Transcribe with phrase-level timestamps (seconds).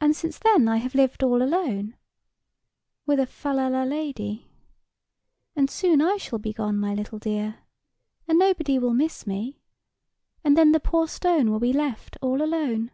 [0.00, 1.94] And since then I have lived all alone—
[3.04, 4.48] 'With a fal lal la lady.'
[5.54, 7.56] And soon I shall be gone, my little dear,
[8.26, 9.60] and nobody will miss me;
[10.42, 12.90] and then the poor stone will be left all alone."